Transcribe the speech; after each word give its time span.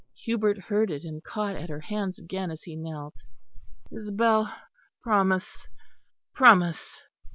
Hubert 0.23 0.57
heard 0.57 0.89
it, 0.89 1.03
and 1.03 1.23
caught 1.23 1.55
at 1.55 1.69
her 1.69 1.81
hands 1.81 2.17
again 2.17 2.49
as 2.49 2.63
he 2.63 2.75
knelt. 2.75 3.17
"Isabel, 3.91 4.51
promise, 5.03 5.67
promise." 6.33 7.01